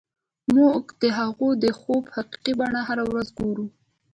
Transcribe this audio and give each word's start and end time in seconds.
موږ 0.55 0.83
د 1.01 1.03
هغوی 1.19 1.51
د 1.63 1.65
خوب 1.79 2.03
حقیقي 2.15 2.53
بڼه 2.59 2.81
هره 2.87 3.03
ورځ 3.09 3.27
ګورو 3.39 3.65